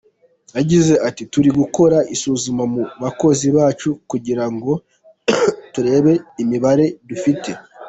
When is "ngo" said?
4.53-4.71